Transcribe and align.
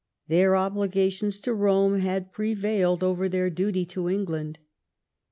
Their 0.29 0.55
obligations 0.55 1.39
to 1.41 1.53
Rome 1.53 1.99
had 1.99 2.31
prevailed 2.33 3.03
over 3.03 3.29
their 3.29 3.51
duty 3.51 3.85
to 3.85 4.09
England. 4.09 4.57